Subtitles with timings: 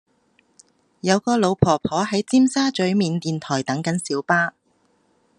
[1.01, 4.55] 有個老婆婆喺尖沙咀緬甸台等緊小巴